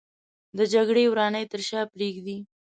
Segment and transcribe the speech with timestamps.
[0.57, 2.37] د جګړې ورانۍ تر شا پرېږدي